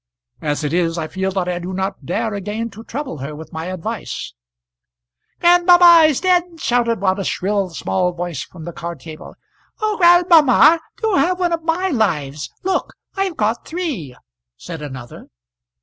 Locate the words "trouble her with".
2.83-3.53